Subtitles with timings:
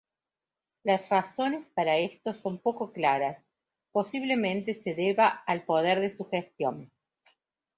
[0.81, 3.37] Las razones para esto son poco claras,
[3.91, 6.89] posiblemente se deba al "poder de sugestión".